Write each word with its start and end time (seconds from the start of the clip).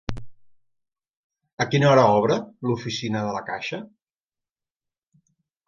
A 1.65 1.67
quina 1.73 1.91
hora 1.91 2.07
obre 2.15 2.39
l'oficina 2.71 3.23
de 3.29 3.37
la 3.39 3.45
Caixa? 3.53 3.83